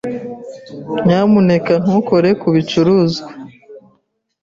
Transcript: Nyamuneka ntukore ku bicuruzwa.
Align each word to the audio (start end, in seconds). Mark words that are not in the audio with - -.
Nyamuneka 1.05 1.73
ntukore 1.83 2.29
ku 2.41 2.47
bicuruzwa. 2.55 3.29